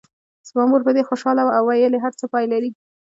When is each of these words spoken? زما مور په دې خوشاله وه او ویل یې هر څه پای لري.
زما 0.47 0.63
مور 0.69 0.81
په 0.87 0.91
دې 0.95 1.03
خوشاله 1.09 1.41
وه 1.43 1.53
او 1.57 1.63
ویل 1.67 1.93
یې 1.95 1.99
هر 2.05 2.13
څه 2.19 2.25
پای 2.33 2.45
لري. 2.53 2.71